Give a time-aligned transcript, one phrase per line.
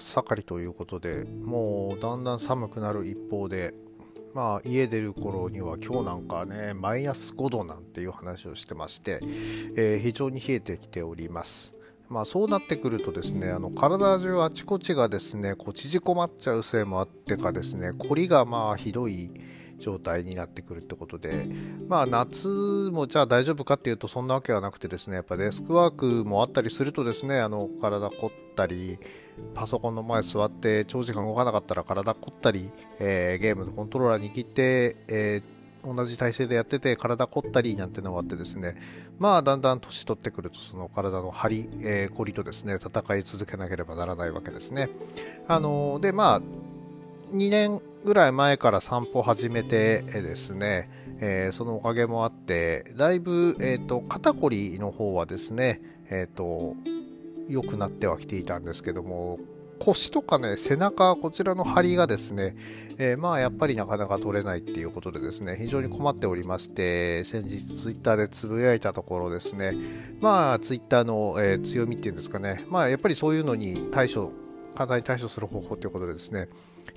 [0.00, 3.74] 真っ盛りということでもうだんだん寒くなる一方で
[4.34, 9.20] まあ家出る頃には今日なんかねマイナス5度なんていう話をしてまして、
[9.76, 11.74] えー、非常に冷えてきております。
[12.08, 19.30] まあそうなってくるとですねあの体中あちこちがですねこう縮こまっちゃうせいもあってかですね凝りがまあひどい
[19.78, 21.46] 状態になってくるってことで、
[21.88, 22.48] まあ、夏
[22.92, 28.98] もじゃあ大丈夫かっていうとそんなわけはなくてですねやっぱデスクワークもあったりするとですねあの体凝ったり
[29.54, 38.76] パソコンの前座って長時間動かなかったら体凝ったり、えー、ゲームのコントローラー握って、えー、同じ体勢でやってて体凝ったりなんてのがあってですね
[39.18, 44.88] まあだんだん年取ってくるとその体の張り、えー、凝りとですね戦い続けなければならないわけですね。
[45.46, 46.42] あのー、でまあ
[47.32, 56.74] 2年ぐらい前から散歩始めてですね、えー、そのおかげもあって、だいぶ、えーと、肩こりの方はですね、えーと、
[57.48, 59.38] 良くなってはきていたんですけども、
[59.78, 62.56] 腰とかね、背中、こちらの張りがですね、
[62.98, 69.74] えー、まあやっぱりなかなか取れないっていうことでですね、非常に困っておりまして、先日ツイッターでつぶやいたところですね、
[70.20, 74.32] まあツイッターの、えー、強みっていうんですかね、まあやっぱりそういうのに対処、
[74.74, 76.48] 簡単に対処する方法ということでですね、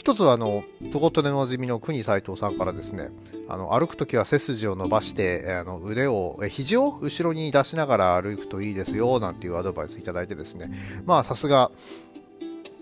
[0.02, 3.12] 一つはあのプゴットでおなじみの国斎藤さんからですね
[3.48, 10.72] あの歩くときは背筋を伸ばしてあの腕を肘を後ろに出しながら歩くといいですよなんていうアドバイスいただいてですね。
[11.06, 11.70] まあさすが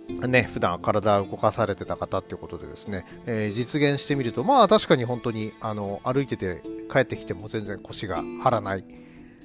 [0.08, 8.86] ね、普段体を動かされてた方っていうことでですね、えー、実現してみると、まあ確かに本当にあの歩いてて帰ってきても全然腰が張らない、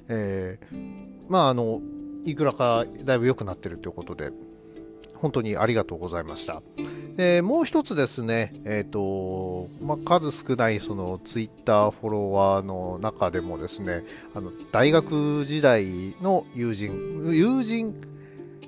[0.07, 1.81] えー、まああの、
[2.23, 4.31] いくらかだいぶ良くなってるということで、
[5.15, 6.61] 本当にありがとうございました。
[7.17, 17.95] えー、もう一つですね、えっ、ー、と、まあ、数少ないそのツイッターフォロワーの中でもですね、あの、大学時代の友人、友人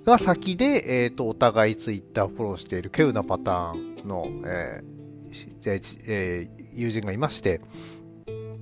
[0.05, 4.97] が先で、えっ、ー、と、お互いツイッターフォローしている稀有なパターンの、えー
[6.07, 7.59] えー、友人がいまして、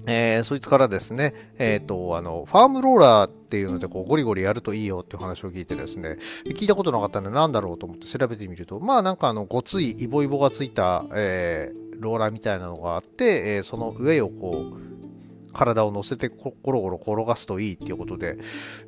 [0.08, 14.86] えー、そいつからですね、えっ、ー、と、あの、ファームローラーっていうので、こう、ゴリゴリやるといいよっていう話を聞いてですね、聞いたことなかったんで、なんだろうと思って調べてみると、まあ、なんかあの、ごつい、イボイボがついた、えー、ローラーみたいなのがあって、えー、その上をこう、
[15.56, 18.38] 体を乗せてコロコロ転がすといいっていうことで、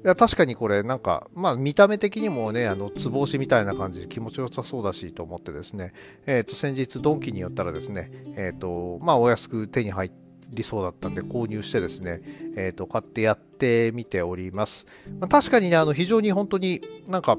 [0.04, 5.94] いや確かにこれなんか、まあ見た目的にもね、あの、つぼ押しみたいな感じで気持ちよさそうだしと思ってですね、
[6.28, 12.22] えっ、ー、と、先日ドンキに寄ったらですね、えっ、と、まあお安く手に入って、理想だったんで購入してですね、
[12.56, 14.88] えー、と買ってやってみております。
[15.20, 17.38] まあ、確かにね、あの非常に本当になんか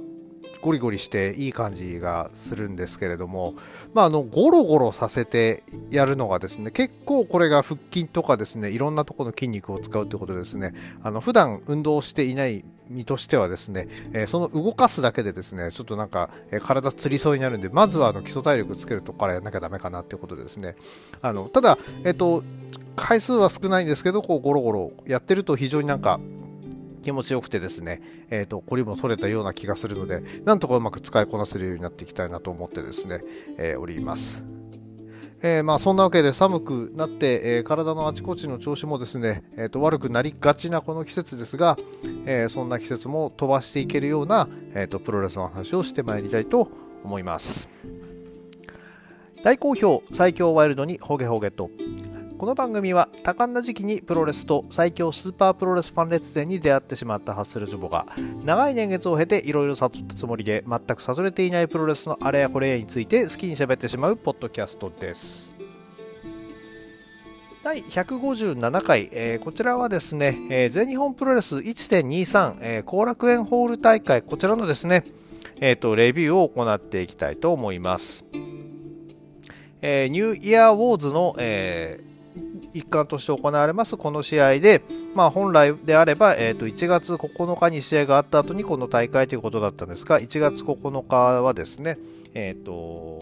[0.61, 3.55] ゴリゴリしていい感じがするんですけれども、
[3.95, 20.77] まあ、あのゴロゴロさせてやるのがですね結構これが腹筋とかですねいろんなところの筋肉を使うということですねあの普段運動していない身としてはですね、えー、その動かすだけでですねちょっとなんか、えー、体つりそうになるんでまずはあの基礎体力つけるとこからやらなきゃダメかなっていうことでですね
[21.23, 22.43] あのただ、えっ、ー、と
[22.97, 26.19] 回数は少ないんですけど、こうゴロゴロやってると非常になんか
[27.03, 33.23] 気持ちよくてですね、えっ、ー、と、こりも取れたような気がするので、なんとかうまく使いこなせるようになっていきたいなと思ってですね、
[33.57, 34.43] えー、おります。
[35.41, 41.77] えー、まあそんなわけで寒くなって、えー、体のあちこちの調子もですね、えー、と悪くなりがちなこの季節ですが、
[42.27, 46.69] えー、そんな季節も飛ばしていけるような、えーとプロレスの話をしてまいりたいと
[47.05, 47.69] 思います。
[49.45, 51.71] 大好評最強ワイルドにホゲホゲと
[52.39, 58.07] この番組は多感な時期にプロレスと最強スーパープロレスファン列伝に出会ってしまったハッスルジョボが
[58.45, 65.53] 長い年月を経ていろいろ悟ったつもりで全く悟れていないプロレスのあれやこれやについて好きに喋ってしまうポッドキャストです。
[67.65, 75.05] 第157回、えー、こちらはですね、えー、全日本プロレス1.23後、えー、楽園ホール大会こちらのですね、
[75.57, 78.25] えーと、レビューを行っていきたいと思います、
[79.83, 82.01] えー、ニューイヤーウォーズの、え
[82.79, 84.83] 一環として行われますこの試合で、
[85.15, 91.99] まあ、本来であれば、えー、と1月9日に試合があった後にこの大会ということだったんですが1月9日はですね、
[92.35, 93.21] えーと、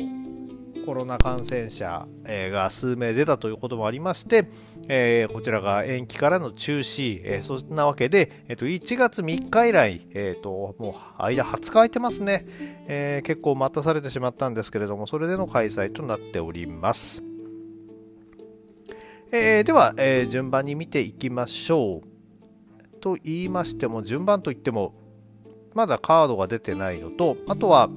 [0.84, 4.48] コロナ感染者が数名出たということもありまして、
[4.88, 12.46] えー、こちらが延期からの中止、えー、そんなわけで、えー、と1月3日以来、えー、ともう間20日空いてますね、
[12.86, 17.35] えー、結構待たされてしまったんですけれどもそれでの開催となっております。
[19.38, 22.98] えー、では、えー、順番に見ていきましょう。
[23.00, 24.94] と言いましても、順番といっても、
[25.74, 27.88] まだカードが出てないのと、あとは、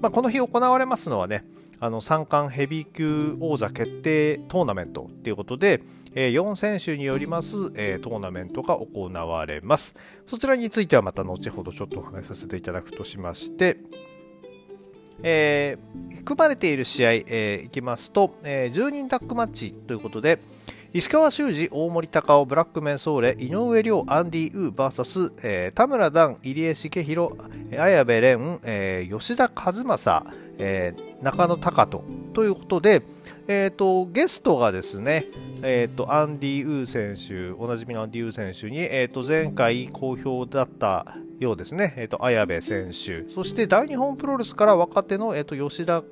[0.00, 1.44] まあ、この日行われますのはね、
[1.80, 5.82] あの三冠ヘビー級王座決定トーナメントということで、
[6.14, 9.96] えー、4選手によります、えー、トーナメントが行われます。
[10.26, 13.78] そちらについてはまた後ほどちょっとお話しさせていただくとしまして、
[15.22, 20.38] えー、含まれている試合、えー、いきますと、えー、10人タッグマッチということで、
[20.94, 27.32] 石川修司、大森隆夫、ブラックメンソーレ、井上涼、アンディ・ウー VS、えー、田村段、入江茂弘、
[27.76, 30.26] 綾部蓮、えー、吉田和正、
[30.58, 33.02] えー、中野隆人ということで、
[33.48, 35.24] えーと、ゲストがですね、
[35.62, 46.04] えーと、アンディ・ウー選手、おなじみのアンディ・ウー選手に、えーと、前回好評だったようですね、えー、と綾部選手、そして大日本プロレスから若手の、えー、と吉田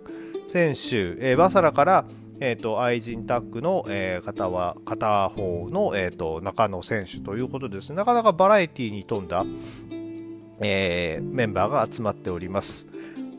[0.48, 2.04] 選手、えー、バサラから、
[2.44, 7.92] えーと、愛人タッグの、えー、片は片方の、えーと、中野選手ということです。
[7.92, 9.44] なかなかバラエティに富んだ、
[10.58, 12.88] えー、メンバーが集まっております。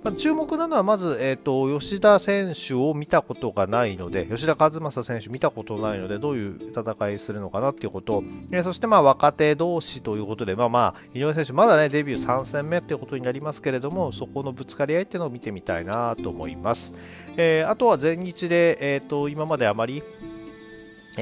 [0.04, 8.22] まあ、注目なのはまず、えーと、吉田選手を見たことがないので吉田和正選手見たことないのでどういう戦いするのかなっていうこと、
[8.52, 16.94] えー、そしてまあ若手同士ということで、まあ、まあ井上選手まだねデビュー3戦目っていうことになりますけれどもそこのぶつかり合いっていうのを見てみたいなと思います、
[17.38, 20.04] えー、あとは全日で、えーと、今まであまり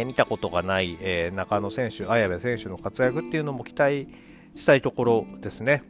[0.06, 4.07] 見たことがない、え、中野選手、綾部選手の活躍っていうのも期待
[4.56, 5.83] したいところですね。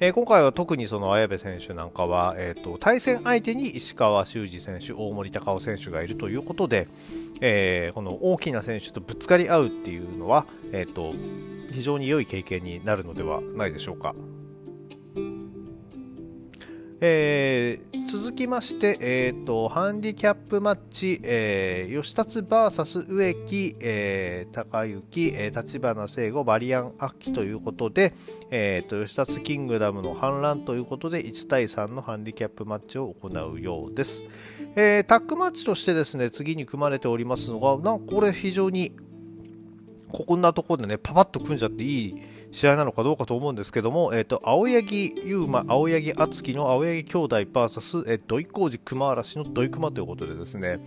[0.00, 6.86] えー、今回は特にその綾部選手なんかは、えーと、対戦相手に石川修司選手、大森隆夫選手がいるということで、
[7.40, 11.14] えー、この大きな選手とぶつかり合うっていうのは、えーと
[11.72, 14.14] 非常に良い経験になるのではないでしょうか。
[17.00, 28.14] えー、続きまして、えーと、ハンディキャップマッチ、えー、吉達 VS 植木、えー、高幸、えー、立花聖吾、バリアン・アッキということで、
[28.50, 34.24] えーと、吉達キングダムの反乱ということで1対3のハンディキャップマッチを行うようです、
[34.74, 38.92] えー、タッグマッチとしてですね次に組まれておりますのがなんかこれ非常に
[40.08, 50.80] こんなところでねパパッと組んじゃっていい試合なのかどうかと思うんですけども、えーと、青柳優馬、青柳敦樹の青柳兄弟 VS、えー、土井浩二熊嵐の土井熊ということでですね、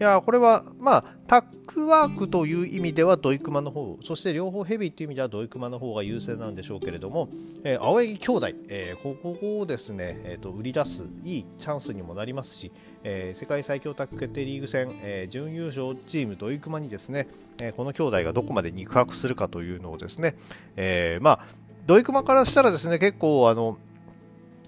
[0.00, 7.28] いやこれは、まあ、タックワークという意味では土井熊の方、そして両方ヘビーという意味では土井熊の方が優勢なんでしょうけれども、
[7.64, 12.72] えー、青柳兄弟、えー、ここをですね、えーと、売り出すいいチャンスにもなりますし、
[13.04, 17.28] えー、世界最強タッグ決定リーグ戦、えー、準優勝チーム土井熊にですね、
[17.68, 20.34] え、この兄弟がどこまで肉薄するかというのをですね、
[20.76, 21.46] えー、まあ
[21.86, 23.78] 土井熊からしたらですね結構あの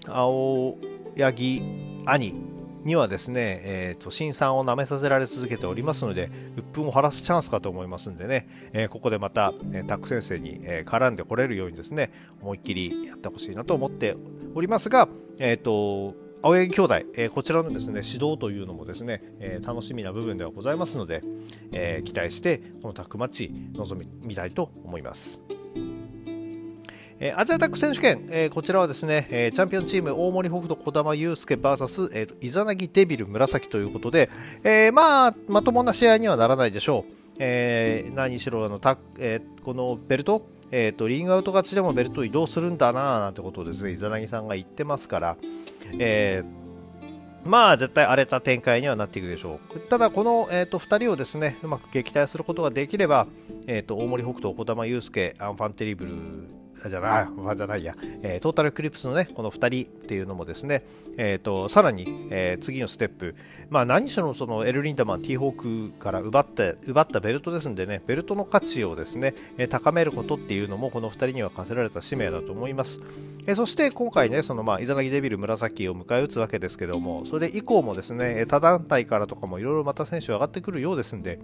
[0.07, 0.77] 青
[1.15, 1.61] 柳
[2.05, 2.35] 兄
[2.83, 14.15] にはですね、えーと、新さんを舐めさせられ続けておりますので鬱憤を晴らすチャンスかと思いますんでね、えー、ここでまた、えー、タック先生に、えー、絡んでこれるようにですね思いっきりやってほしいなと思って
[14.53, 15.07] おりますが、
[15.39, 21.23] えーと青柳兄弟、えー、こちらのですね指導というのもですね、えー、楽しみな部分ではございますので、
[21.71, 25.41] えー、期待してこのタッグマッチ臨みたいと思います。
[27.19, 34.29] えー、アジアタック選手権、えー、こちらはですね、えー、チャンピオンチーム大森北斗児玉祐介 VS、えー、イザナギデビル紫ということで、
[34.63, 37.13] えー、まあまともな試合にはならないでしょう。
[37.39, 45.37] えー、何しろあのタえー、このベルト、えーと、リングアウト勝ちでもベルト移動するんだななんてことをですねイザナギさんが言ってますから、
[45.99, 49.79] えー、まあ絶対荒れた展開にはなっていくでしょう。
[49.79, 53.27] ただこの、えーと、2人をですねうまく撃退することができれば、
[53.67, 56.13] えーと、大森北斗、児玉悠介、アンファンテリブル
[56.89, 60.83] じゃない、ファンじゃないや、えー、トータルクリプスのね、この2人っていうのもですね、
[61.17, 63.35] えーと、さらに、えー、次のステップ、
[63.69, 69.33] まあ、何しろそのエル・リンダマン、ティーホークから奪って奪ったベルトですんでね、ベルトの価値をですね、
[69.69, 73.01] 高めることっていうのも、この2人には課せられた使命だと思います。
[73.47, 81.39] えー、そして今回ね、そのまあイザナギデビル、紫を迎え撃つわけですけども、それ以降もですね、他団体からとかもいろいろまた選手上がってくるようですんで、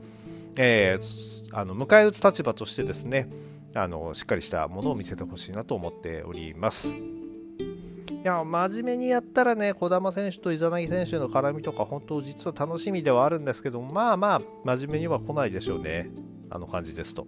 [0.56, 3.30] えー、あの迎え撃つ立場としてですね、
[3.74, 6.98] あのしっかりしたものを見せてほしいなと思っております。
[6.98, 16.12] いや真面目にやったらね、児玉選手とイザナギ選手の絡みとか、本当、実は楽しみではあるんですけど、まあまあ、真面目には来ないでしょうね、
[16.52, 17.26] あの感じですと。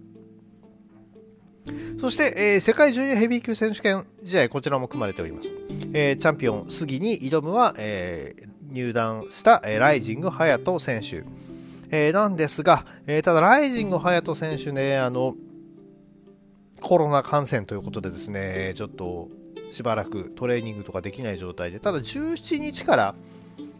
[1.98, 5.52] そして、えー、世界ジュニアヘビー級選手権試合、こちらも組まれております。
[5.94, 11.24] えー、チャンピオン、杉に挑むは、えー、入団した、えー、ライジング隼人選手、
[11.90, 15.36] えー、なんですが、えー、ただ、ライジング隼人選手ね、あの、
[16.84, 19.30] コロナ感染ということでですね、ちょっと
[19.72, 23.16] しばらくトレーニングとかできない状態で、ただ17日から、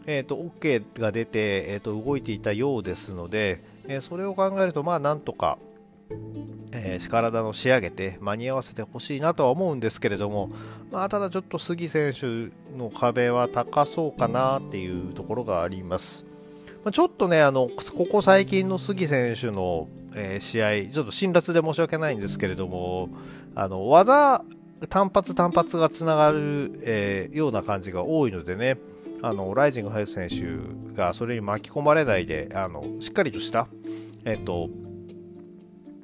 [0.06, 5.58] えーと、OK が出て、えーと、動いていたようですので、えー、それを考えると、まあなんとか、
[6.72, 10.50] えー、体の仕上げて間に合わせてほしいなとは思うんですけれども、
[10.90, 16.26] まあ、ただちょっと杉選手の壁は高そうかなっていうところがあります。
[16.84, 23.08] ま、ちょっとねあの、ここ最近の杉選手のえー、試合、ちょっと辛辣で申し訳ないんですけれども、
[23.54, 24.44] あの技
[24.88, 28.78] 単発単発がつながる、えー、ような感じが多いのでね、
[29.22, 33.68] あのライジング・ハイス選手がそれに巻き込まれないで、あのしっかりとした、
[34.24, 34.68] えーと、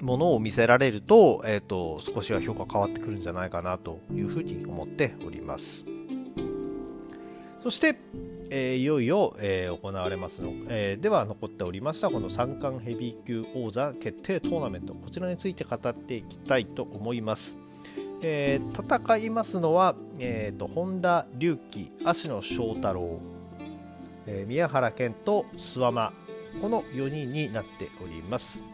[0.01, 5.85] ものを見せられると,、えーと、少しは評価変わってくるんじゃないかなというふうに思っております。
[7.53, 7.97] そして、
[8.52, 17.57] えー、いよいよ、えー、行われますの、えー、では残っておりましたこの三冠ヘビー級王座決定トーナメントこちらについて語っていきたいと思います。
[18.23, 23.19] えー、戦いますのは、えーと、本田隆起、芦野翔太郎、
[24.26, 26.12] えー、宮原健と諏訪間
[26.61, 28.64] この4人になっております。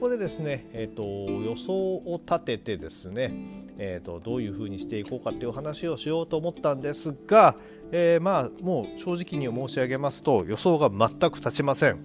[0.00, 3.32] ここでですね、えーと、予想を立ててですね、
[3.76, 7.56] えーと、どういうふうにしていこうかっていう話をしようと思ったんですが、
[7.92, 11.98] えー、まあもう正直に申し上げますと予想が全く立ちません。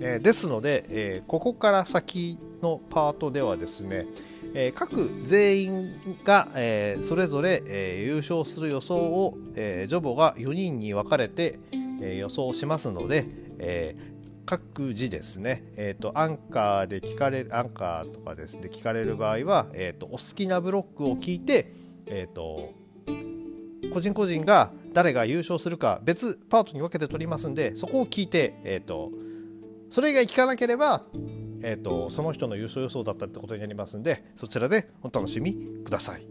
[0.00, 4.06] えー、ですので、えー、ここから先のパートではですね、
[4.54, 11.58] え、各全員が、え、それぞれ、え、優勝する予想を、えー、ジョボが4人に分かれて、
[12.02, 13.26] え、予想しますので、
[13.58, 13.96] え、
[14.44, 21.72] 各自ですね、えーと、アンカーで聞かれるアンカーとかですね聞かれる場合は、えーと、お好きなブロックを聞いて、
[22.06, 22.72] えーと、
[23.92, 29.10] 個人個人が誰が優勝するか別パートに分けて取りますんでそこを聞いて、えー、と
[29.90, 31.04] それ以外聞かなければ
[31.62, 36.26] えーと、その人の優勝予想だったってことになりますんでそちらでお楽しみください。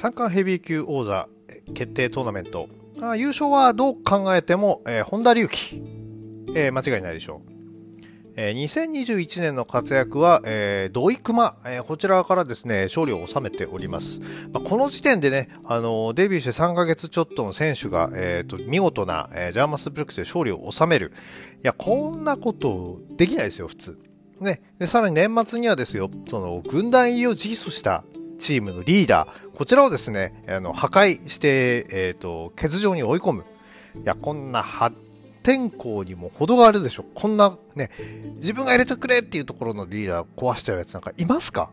[0.00, 1.28] 三冠ヘビー級王座
[1.74, 2.70] 決定トーナメント
[3.18, 5.82] 優勝はどう考えても、えー、本田隆起、
[6.54, 7.50] えー、間違いないでしょう
[8.34, 14.20] え2021年の活躍は、えー、土井熊、えー、こちらからですね、勝利を収めております。
[14.54, 21.12] まあ、この時点でね、あの、デビューして3ヶ月ちょっとの選手が、えーと、見事な、えー、ジャーマスブルックスで勝利を収める。
[21.62, 23.98] いや、こんなことできないですよ、普通。
[24.40, 24.62] ね。
[24.78, 28.04] で、さらに年末にはですよ、その、軍団入りを直訴した
[28.40, 33.44] チームのリーダー、こちらをですね、あの、破壊して、えっ、ー、と、欠場に追い込む。
[34.02, 34.90] いや、こんなは、
[35.42, 37.04] 天候にも程があるでしょ。
[37.14, 37.90] こんなね、
[38.36, 41.70] 自分が入れてくれっていうところのリーダー壊しちゃうやつなんかいますか？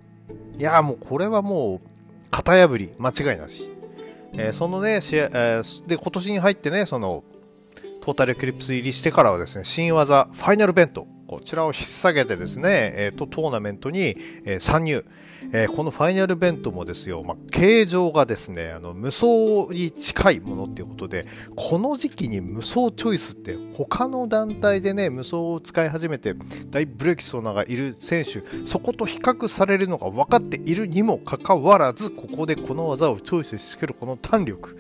[0.58, 1.88] いやもうこれはもう
[2.32, 3.70] 型破り、間違いなし。
[4.34, 7.24] えー、そのね、試合、えー、で、今年に入ってね、その、
[8.02, 15.06] トータルエクリプス入りしてからはですね、新技、ファイナルベント、こちらを引っ提げてですね、えー、と、トーナメントに、え、参入。
[15.52, 19.26] えー、このファイナルベントもですよ、まあ、形状がですね、あの、無双
[19.74, 21.26] に近いものっていうことで、
[21.56, 26.34] この時期に無双チョイスって他の団体でね、無双を使い始めて
[26.70, 34.78] 大ブレーキソーナがいる選手、そこと比較されるのが分かっているにもかかわらず、ここでこの技をチョイスしてくるこの弾力。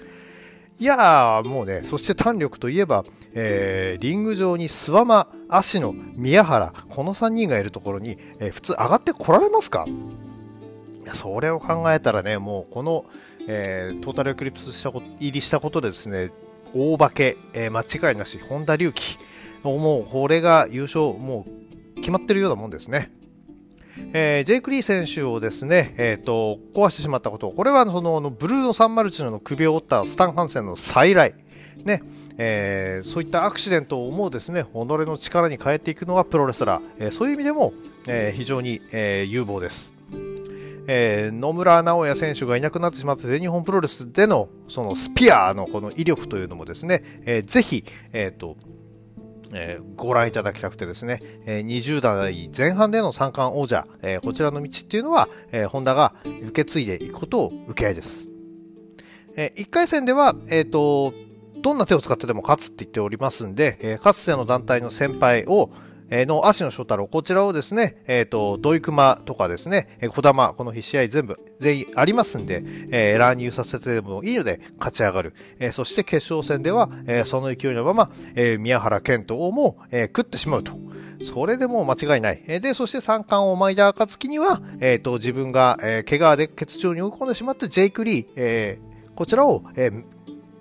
[0.79, 9.85] いやー、もうね、そして弾力といえば、えー、リング上に諏訪間、足野、宮原、この3人がいるところに、えー、普通上がってこられますか？
[11.07, 13.05] やそれを考えたらね、もうこの、
[13.47, 16.31] えー、トータルエクリプスした入りしたことでですね、
[16.73, 19.17] 大化け、えー、間違いなし、本田隆起、
[19.63, 21.45] もうこれが優勝、も
[21.95, 23.11] う決まってるようなもんですね。
[24.13, 31.33] えー、ジェイク・リー選手をですね、えーと、壊してしまったこと、これはそのブルーノ・サンマルチの首を折ったスタン・ハンセンの再来、
[31.83, 32.03] ね
[32.37, 37.73] えー、そういったアクシデントを思うですね己の力に変えていくのがプロレスラー、えー、そういう意味でも、
[38.07, 39.96] えー、非常に、え有望です。
[40.87, 48.57] えー、野村直哉選手がいなくなってしまった全日本プロレスでのそのスピアのこの威力というのもですね、えー、ぜひ、えーと
[49.53, 58.29] えー、ご覧いただきたくてですね、え、20代前半での三冠王者、え、こちらの道っていうのは、えー、ホンダが受け継いでいくことを受け合いです。
[59.35, 61.13] え、1回戦では、えーと、
[61.61, 65.71] どんな手を使ってでも勝つって言っておりますんで、え、かつての団体の先輩を、
[66.09, 75.33] の足野翔太郎、こちらをですね、えっ、ー、と、土井熊とかですね、えー、小玉、この必試合全部、全員ありますんで、えー、乱入させてもいいので勝ち上がる。
[75.59, 80.73] えー、そして決勝戦では、えー、その勢いのまま、えー、宮原健人をも、えー、食ってしまうと。
[81.21, 82.43] それでもう間違いない。
[82.47, 90.03] え、で、そして三冠を巻いた暁には、えっ、ー、と、自分が、えー、怪我で欠場に追い込んでしまったジェイク・リー、えー、こちらを、えー、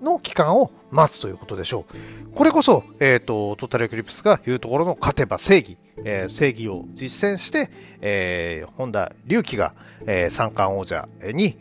[0.00, 1.86] の期間を待つということでしょ
[2.30, 2.34] う。
[2.34, 9.74] これこそ、え、ー、と、トータルエクリプスが言うところの勝てば正義、えー、正義を実践して、えー、本田隆起が、
[10.06, 11.58] えー、三冠王者に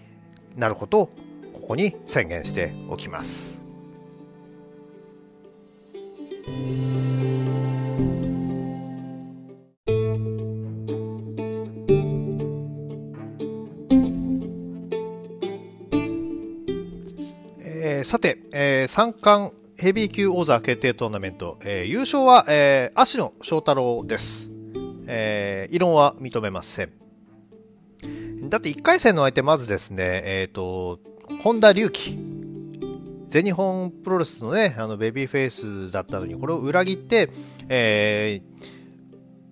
[0.55, 1.09] なることを
[1.53, 3.65] ここに宣言しておきます。
[18.05, 24.51] さて、えー、三冠ヘビー級王座決定トーナメント、えー、優勝は、えー、芦野翔太郎です。
[25.07, 26.91] えー、異論は認めません。
[28.47, 30.99] だって1回戦の相手、まずですね、えっ、ー、と、
[31.41, 32.15] 本田隆起。
[33.29, 37.31] 全日本プロレスのね、あの、ベビーフェイスだったのに、これを裏切って、
[37.69, 38.74] えー、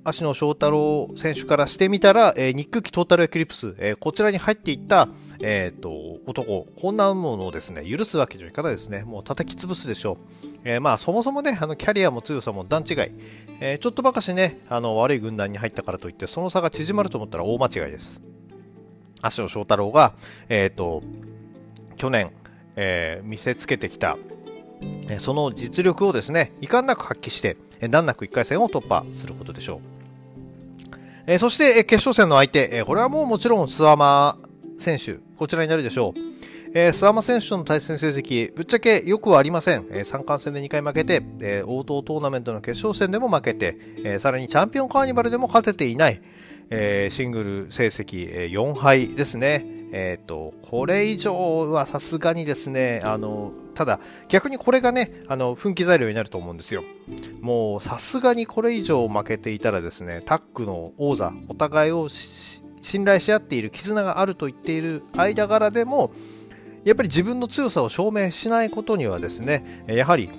[0.06, 5.08] 足野翔太郎選手からしてみたら、えー、ニックキトータルエクリプス、えー、こちらに入っていった、
[5.42, 9.04] えっ、と、男、こんなものをですね、許すわけにはいかないですね。
[9.04, 10.48] もう叩き潰すでしょう。
[10.66, 12.98] えー、まあ、そもそもね、あの、キャリアも強さも段違い。
[13.60, 18.22] え、ちょっとばかしね、あの、悪い軍団に入ったからといって、その差が縮まると思ったら大間違いです。
[19.22, 20.14] 足野翔太郎が、
[20.50, 21.02] えっ、と、
[21.96, 22.32] 去年、
[22.76, 24.18] え見せつけてきた、
[25.20, 27.58] その実力をですね、遺憾なく発揮して、
[27.88, 29.80] 難なく1回戦を突破することでしょう。
[31.26, 34.38] え、そして、え決勝戦の相手、えこれはもうもちろん諏訪間
[34.78, 36.34] 選手、こちらになるでしょう。
[36.76, 39.86] えー、諏訪間選手との対戦成績、ぶっちゃけよくはありません。
[39.92, 46.20] えー、三冠戦で2回負けて、えー、応答トーナメントの決勝戦でも負けて、えー、さらにチャンピオンカーニバルでも勝てていない、
[46.72, 49.83] えー、シングル成績、えー、4敗ですね。
[49.94, 56.84] えっ、ー、と、これ以上はさすがにですね、あの、ただ、逆にこれがね、あの、奮起材料になると思うんですよ。
[57.42, 66.12] もう、さすがにこれ以上負けていたらですね、タックの王座、お互いを信頼し合っている絆があると言っている間柄でも、
[66.86, 70.32] やっぱり自分の強さを証明しないことにはですね、やはり、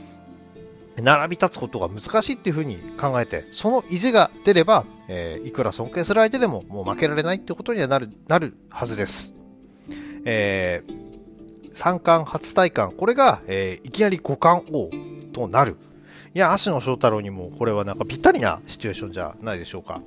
[0.97, 9.35] 並び立つことが難しいっていうふうに考えて、その意地が出れば、えー、いくら尊敬する相手でももう負けられないってことにはなる、なるはずです。
[10.25, 14.91] えー、三冠初体感、これが、えー、いきなり五冠王
[15.33, 15.77] となる。
[16.35, 20.01] いや、芦野翔太郎にもこれはなんかぴったりなシチュエーションじゃないでしょうか。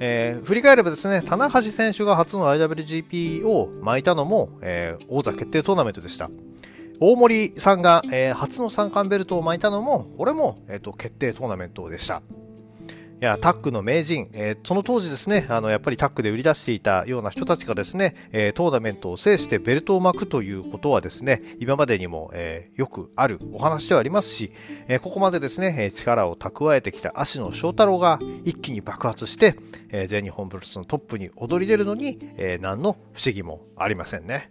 [0.00, 6.30] えー、振り返ればですね、棚橋選手が初の IWGP を巻いたのも、えー、王座決定トーナメントでした。
[7.00, 12.22] 大森さんが、えー、初の三冠ベルトを巻いたのも、これも、えーと決定トーナメントでした。
[13.20, 24.52] いや、タックの名人、えー、その当時ですね、あの、やっぱりタックで売り出していたような人たちがですね、えー、トーナメントを制してベルトを巻くということはですね、今までにも、えー、よくあるお話ではありますし、
[24.86, 29.56] えここまでですね、力を蓄えてきた足野翔太郎が一気に爆発して、
[29.90, 34.50] え全日本プロレスのトップに躍り出るのに、え何の不思議もありませんね。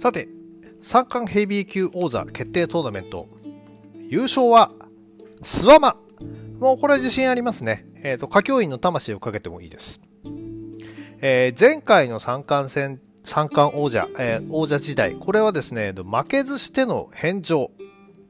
[0.00, 0.30] さて、
[0.80, 3.28] 三冠ヘビー級王座決定トーナメント。
[4.08, 4.72] 優勝は、
[5.42, 5.98] スワマ。
[6.58, 7.84] もうこれは自信ありますね。
[7.96, 10.00] えっ、ー、と、歌教員の魂をかけてもいいです。
[11.20, 17.70] えー、前回の三冠戦、三冠王者、えー、王者時代、これはですね、負けずしての返上。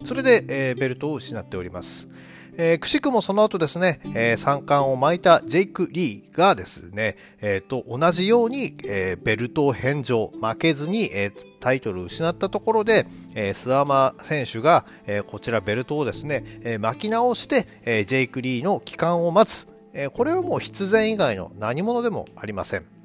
[0.05, 2.09] それで、えベルトを失っております。
[2.57, 23.00] えー、くしくもその後ですね、えー、三冠を巻いたジェイク・リーがですね、えー、と同じように、えー、ベルトを返上、負けずに、えー、タイトルを失ったところで、えー、スアマ選手が、えー、こちらベルトをですね、えー、巻き直して、えー、ジェイク・リーの帰還を待つ、えー、これはもう必然以外の何者でもありません。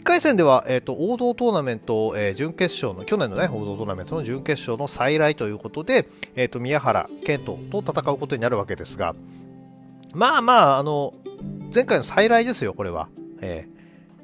[0.00, 9.14] 1回戦では、えーと、王道トーナメント、えー、準決勝の去年の、ね、王道トーナメントの準決勝の再来ということで、えーと、宮原健人と戦うことになるわけですが
[10.14, 11.12] まあまああの
[11.72, 13.10] 前回の再来ですよこれは、
[13.42, 13.68] え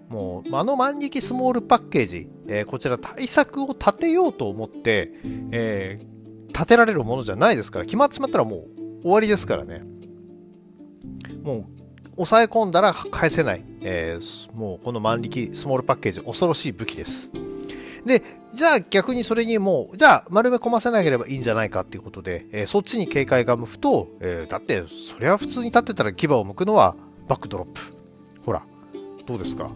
[0.09, 5.13] ー、もうあの万力スモールパッケージ、えー、こちら対策を立てようと思って、
[5.53, 8.65] えー、立てられるものじゃないですから決まってしまったらも
[9.01, 9.83] う終わりですからね。
[11.43, 11.76] もう
[12.17, 17.31] 抑え込んだら返せない、えー、もうこの万力スモールパッケージ恐ろしい武器です。
[18.05, 18.23] で、
[18.55, 26.95] じゃあ逆にそれにもう、じゃあ丸め込ませなければいいんじゃないかっていうことで、えー、そっちに警戒が向くと、えー、だってそりゃ普通に立ってたら牙を向くのは
[27.29, 27.81] バックドロップ。
[28.45, 28.63] ほら、
[29.27, 29.71] どうですか？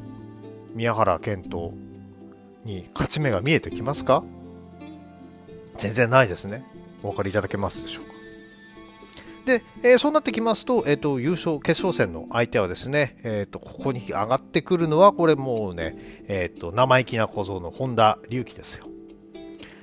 [0.75, 1.75] 宮原健人
[2.65, 4.23] に勝ち目が見えてきますか？
[5.77, 6.65] 全然ないですね。
[7.03, 8.05] お分かりいただけますでしょう
[9.51, 15.97] で、えー、そうなってきますと、えっ、ー、と、優勝、決勝戦の相手はですね、えっ、ー、と、ここに上がってくるのは、これもうね、
[16.29, 18.87] えっ、と、生意気な小僧の本田隆起ですよ。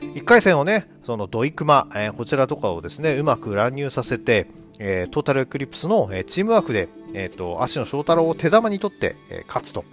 [0.01, 4.47] 1回戦をね、そのドイクマ、えこちらとかをですね、うまく乱入させて、
[4.79, 9.83] えトータルエクリプスの、えチームワークで、えっ、と、足野翔太郎を手玉に取って、え勝つと。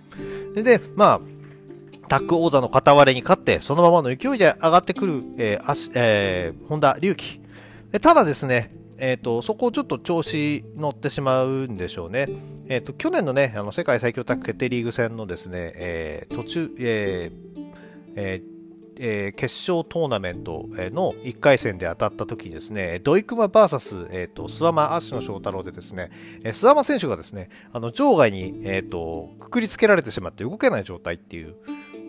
[0.54, 1.20] で、まあ、
[2.08, 7.40] タッグ王座の片割れに勝って、そのままの勢いで上がってくる、えーえー、本田隆起。
[8.00, 12.28] ただですね、えーと、そこをちょっと調子乗ってしまうんでしょうね。
[12.68, 17.72] えーと、去年のねあの世界最強タッグ決定リーグ戦のですね、えー、途中、えー
[18.16, 18.54] えー、
[18.96, 26.10] えー、決勝トーナメントの1回戦で当たった時にですね、ドイクマ VS、えーと、諏訪間芦野翔太郎でですね、
[26.42, 31.56] えー、諏訪間選手がですね、あの場外に、えーと、くくりつけられてしまって動けない状態っていう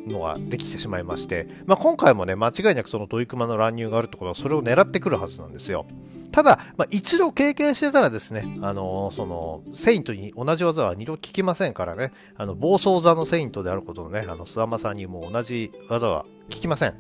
[0.07, 5.85] のができてしまいまして、まあ、今回もね、間違いなくそのドイクマの乱入があるってことは、それを狙ってくるはずなんですよ。
[6.31, 16.95] ただ、まあ、一度経験してたらですね、あのー、その、セイントに同じ技は二度聞きませんからね、あの、暴走座のセイントであることのね、あの、諏訪間さんにも同じ技は聞きません。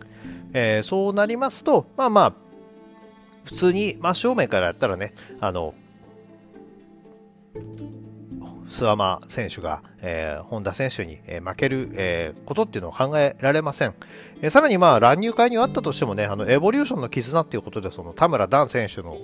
[0.53, 2.33] えー、そうなりますと、まあまあ、
[3.43, 5.73] 普通に真正面からやったらね、あの、
[8.67, 13.93] 諏訪間選手が、えー、本田選手に、えー、負ける、えー、ことっていうのは考えられません。
[14.41, 19.17] えー、さらにまあ乱入会にはあったとしてもね、あのエボリューションの絆っていうことで、その田村ダン選手の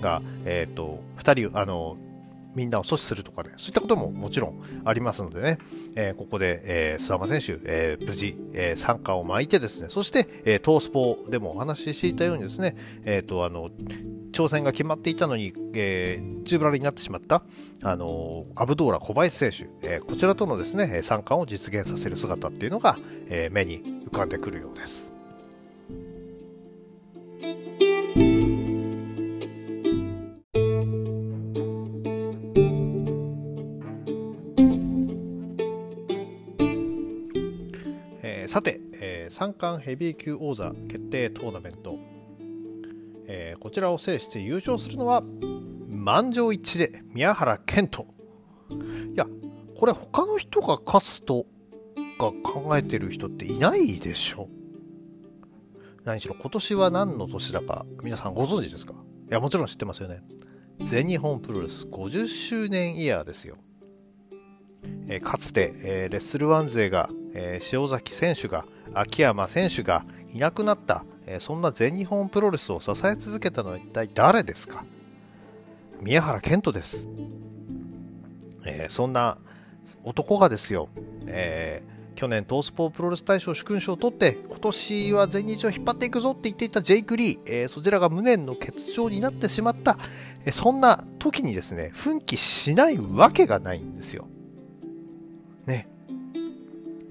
[0.00, 1.96] が、えっ、ー、と、2人、あの、
[2.54, 5.58] みんなを阻止するとかね、そういったことももちろんありますのでね、
[5.94, 13.70] えー、ここで、えー、諏訪間選手、えー、無事、えー、参加を巻いてですね、そして、えー、トースポでもお話ししていたようにですね、えっ、ー、と、あの、
[14.32, 17.42] 挑戦が決まっていたのに、えー、宙ぶらりになってしまった、
[17.82, 22.96] あのアブドーラ小林選手、えー、こちらとのですね、参加を実現させる姿っていうのが、
[23.28, 25.12] えー、目に浮かんでくるようです。
[39.32, 41.98] 三冠ヘビー級王座決定トーナメント、
[43.26, 45.22] えー、こちらを制して優勝するのは
[45.88, 48.06] 満場一致で宮原健人。
[49.14, 49.26] いや
[49.74, 51.46] これ他の人が勝つと
[52.18, 54.50] か考えてる人っていないでしょ。
[56.04, 58.92] 何しろ今年は何の年だか皆さんご存知ですか？
[58.92, 60.20] いやもちろん知ってますよね。
[60.82, 63.56] 全日本プロレス50周年イヤーですよ、
[65.08, 74.84] え、かつて、え、レッスルワン勢がえ、塩崎選手が秋山選手がいなくなった、え、そんな全日本プロレスを支え続けたのは一体誰ですか？
[76.02, 77.08] 宮原健人です、
[78.66, 79.38] え、そんな
[80.04, 80.88] 男がですよ、
[81.26, 89.96] えー、去年トースポープロレス大賞主勲賞を取って今年は全日を引っ張っていくぞって言っていたジェイク・リー、えー、そちらが無念の欠場になってしまった、
[90.44, 94.28] えー、そんな時にですね奮起しないわけがないんですよ。
[95.66, 95.88] ね。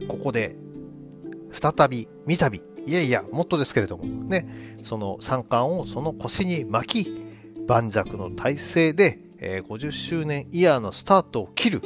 [0.07, 0.55] ここで
[1.51, 4.79] 再び三度いやいやもっとですけれどもね。
[4.81, 7.21] その三冠をその腰に巻き
[7.67, 11.81] 盤石の体制で、えー、50周年イヤーのスタートを切る、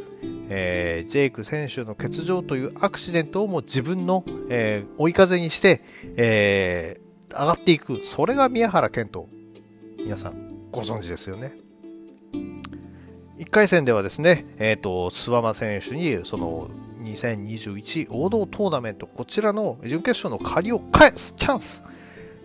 [0.49, 5.82] えー、ジェイク選手の欠場というアクシデントをも自分の、えー、追い風にして、
[6.15, 7.99] えー、上がっていく。
[8.04, 9.28] それが宮原健人。
[9.99, 11.64] 皆さんご存知ですよね。
[13.37, 16.69] 1回戦ではですね、えっ、ー、と、諏訪間選手にその
[17.03, 21.83] 2021王道トーナメント、こちらの準決勝の借りを返すチャンス。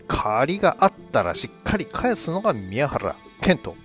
[0.09, 3.77] 借りがあったらしっかり返すのが宮原健人。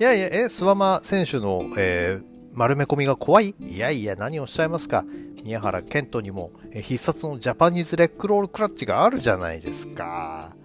[0.00, 3.54] いやいや、え、諏訪間選手の、えー、丸め込みが怖い？
[3.60, 5.04] いやいや、何をおっしゃいますか？
[5.44, 10.56] 宮原健人にも、必殺のジャパニーズレックロールクラッチがあるじゃないですか。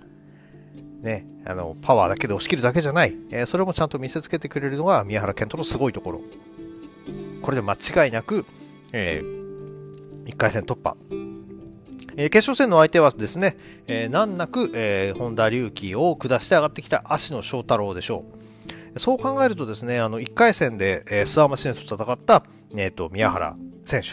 [1.03, 3.15] ね、あの、パワーだけで押し切るだけじゃない。
[3.29, 6.21] えー、それもちゃんと見せつけてくれるのが宮原健人のすごいところ。
[7.41, 8.45] これで間違いなく、
[8.93, 10.95] えー、1回戦突破。
[12.15, 18.23] えー、決勝戦の相手はですね、えー、難なく、え、本田隆起を下して上がってきた芦野翔太郎でしょ
[18.95, 18.99] う。
[18.99, 22.43] そう考えるとですね、あの1回戦で、えー、諏訪間選手と戦った、
[22.77, 24.07] えーと、宮原選手、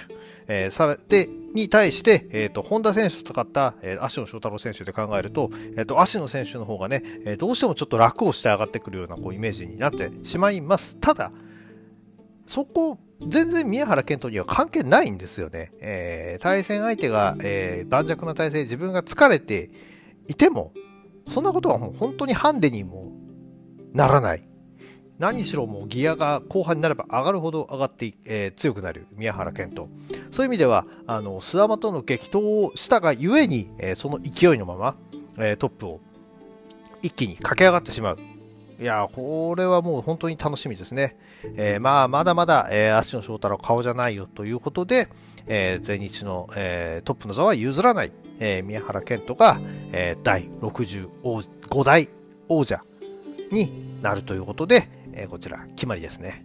[0.48, 10.96] えー、さでに対して、えーと、本田選手と戦った、えー、芦野翔太郎選手で考えると、えーと、芦野選手の方がね、えー、どうしてもちょっと楽をして上がってくるようなこうイメージになってしまいます。
[10.98, 11.32] ただ、
[12.46, 15.72] そこ全然宮原健人には関係ないんですよね。
[15.80, 19.70] えー、対戦相手が、えー、盤石な体勢、自分が疲れて
[20.26, 20.72] いても、
[21.28, 23.12] そんなことはもう本当にハンデにも
[23.92, 24.49] ならない。
[25.20, 29.86] 何しろもうギアが後半になれば上がるほど上がって、えー、強くなる宮原健人。
[30.30, 34.96] そういう意味では、あの、諏訪間との激闘をしたがゆえに、えー、その勢いのまま、
[35.36, 36.00] えー、トップを
[37.02, 38.18] 一気に駆け上がってしまう。
[38.80, 41.18] いや、これはもう本当に楽しみですね。
[41.54, 45.08] えー、まあ、まだまだ、えー、足野翔太郎顔じゃないよということで、
[45.46, 49.60] えー、全日の、えー、トップの座は譲らない、えー、宮原健人が、
[49.92, 52.08] えー、第65代
[52.48, 52.82] 王者
[53.52, 56.44] になるということで、えー、こちら決まりですね。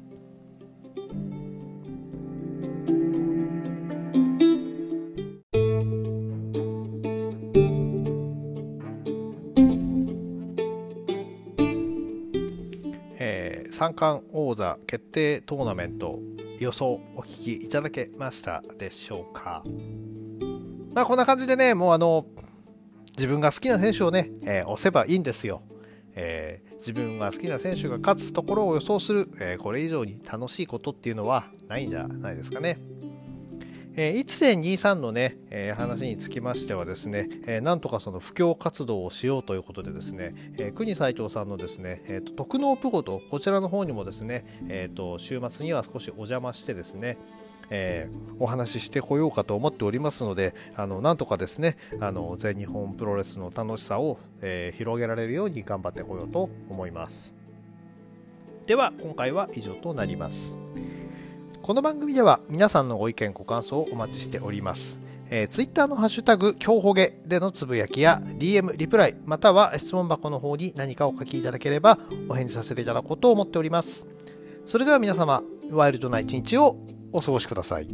[13.75, 16.19] 三冠王座決定トーナメント
[16.60, 19.65] 予想お聞きいただけましたでしょうか
[20.93, 22.25] まあこんな感じでね、もうあの、
[23.17, 25.62] 自分が好きな選手をね、えー、押せばいいんですよ。
[26.15, 32.80] えー、自分が好きな選手が勝つところを予想する、えー、これ以上に楽しいことっていうのはないんじゃないですかね。
[33.97, 47.17] えー、1.23のね、えー、話につきましてはですね、えー、なんとかその布教活動をしようということでですね、えー、国斎藤さんのですね、えーと、特納プゴとこちらの方にもですね、えーと、週末には少しお邪魔してですね、
[47.69, 57.36] えー、お話ししてこようかと思っておりますので、あのなんとかですね、あの全日本プロレスの楽しさを、えー、広げられるように頑張ってこようと思います。
[58.65, 60.58] では、今回は以上となります。
[61.62, 64.99] この番組では皆さんのご意見ご感想をお待ちしております。
[65.30, 71.97] えー、Twitter のハッシュタグ、今日ほげでのつぶやきや DM、リプライ、または質問箱の方に何かお書きいただければ
[72.30, 74.06] お返事させていただこうと思っております。
[74.65, 76.78] それでは皆様、ワイルドな一日を
[77.15, 77.88] お過ごしください。